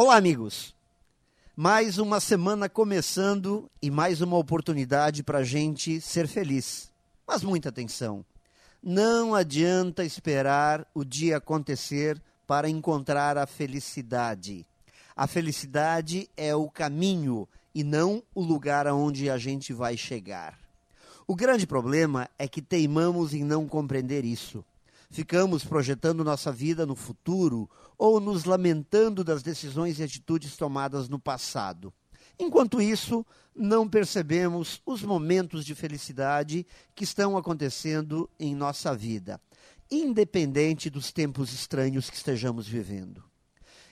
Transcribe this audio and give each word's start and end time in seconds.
Olá, 0.00 0.14
amigos! 0.14 0.76
Mais 1.56 1.98
uma 1.98 2.20
semana 2.20 2.68
começando 2.68 3.68
e 3.82 3.90
mais 3.90 4.20
uma 4.20 4.36
oportunidade 4.36 5.24
para 5.24 5.38
a 5.38 5.42
gente 5.42 6.00
ser 6.00 6.28
feliz. 6.28 6.92
Mas 7.26 7.42
muita 7.42 7.70
atenção! 7.70 8.24
Não 8.80 9.34
adianta 9.34 10.04
esperar 10.04 10.86
o 10.94 11.04
dia 11.04 11.38
acontecer 11.38 12.16
para 12.46 12.68
encontrar 12.68 13.36
a 13.36 13.44
felicidade. 13.44 14.64
A 15.16 15.26
felicidade 15.26 16.30
é 16.36 16.54
o 16.54 16.70
caminho 16.70 17.48
e 17.74 17.82
não 17.82 18.22
o 18.32 18.40
lugar 18.40 18.86
aonde 18.86 19.28
a 19.28 19.36
gente 19.36 19.72
vai 19.72 19.96
chegar. 19.96 20.56
O 21.26 21.34
grande 21.34 21.66
problema 21.66 22.30
é 22.38 22.46
que 22.46 22.62
teimamos 22.62 23.34
em 23.34 23.42
não 23.42 23.66
compreender 23.66 24.24
isso. 24.24 24.64
Ficamos 25.10 25.64
projetando 25.64 26.22
nossa 26.22 26.52
vida 26.52 26.84
no 26.84 26.94
futuro 26.94 27.68
ou 27.96 28.20
nos 28.20 28.44
lamentando 28.44 29.24
das 29.24 29.42
decisões 29.42 29.98
e 29.98 30.02
atitudes 30.02 30.56
tomadas 30.56 31.08
no 31.08 31.18
passado. 31.18 31.92
Enquanto 32.38 32.80
isso, 32.80 33.26
não 33.54 33.88
percebemos 33.88 34.80
os 34.86 35.02
momentos 35.02 35.64
de 35.64 35.74
felicidade 35.74 36.66
que 36.94 37.04
estão 37.04 37.36
acontecendo 37.36 38.30
em 38.38 38.54
nossa 38.54 38.94
vida, 38.94 39.40
independente 39.90 40.88
dos 40.88 41.10
tempos 41.10 41.52
estranhos 41.52 42.08
que 42.08 42.16
estejamos 42.16 42.68
vivendo. 42.68 43.24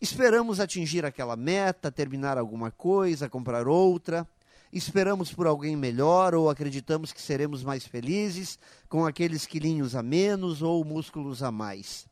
Esperamos 0.00 0.58
atingir 0.58 1.04
aquela 1.04 1.36
meta, 1.36 1.92
terminar 1.92 2.36
alguma 2.36 2.72
coisa, 2.72 3.28
comprar 3.28 3.68
outra, 3.68 4.28
esperamos 4.72 5.32
por 5.32 5.46
alguém 5.46 5.76
melhor 5.76 6.34
ou 6.34 6.48
acreditamos 6.48 7.12
que 7.12 7.20
seremos 7.20 7.62
mais 7.62 7.86
felizes 7.86 8.58
com 8.88 9.04
aqueles 9.04 9.44
quilinhos 9.44 9.94
a 9.94 10.02
menos 10.02 10.62
ou 10.62 10.84
músculos 10.84 11.42
a 11.42 11.50
mais. 11.50 12.06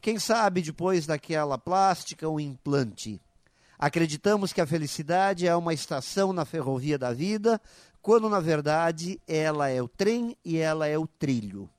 Quem 0.00 0.18
sabe 0.18 0.62
depois 0.62 1.06
daquela 1.06 1.56
plástica 1.56 2.28
ou 2.28 2.40
implante. 2.40 3.20
Acreditamos 3.78 4.52
que 4.52 4.60
a 4.60 4.66
felicidade 4.66 5.46
é 5.46 5.54
uma 5.54 5.72
estação 5.72 6.32
na 6.32 6.44
ferrovia 6.44 6.98
da 6.98 7.12
vida, 7.12 7.60
quando 8.00 8.28
na 8.28 8.40
verdade 8.40 9.20
ela 9.26 9.68
é 9.68 9.80
o 9.80 9.86
trem 9.86 10.36
e 10.44 10.58
ela 10.58 10.88
é 10.88 10.98
o 10.98 11.06
trilho. 11.06 11.70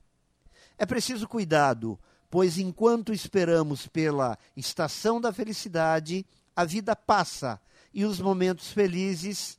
É 0.78 0.86
preciso 0.86 1.28
cuidado, 1.28 1.98
pois 2.30 2.58
enquanto 2.58 3.12
esperamos 3.12 3.86
pela 3.86 4.38
estação 4.56 5.20
da 5.20 5.32
felicidade, 5.32 6.26
a 6.56 6.64
vida 6.64 6.96
passa 6.96 7.60
e 7.92 8.04
os 8.04 8.20
momentos 8.20 8.72
felizes 8.72 9.58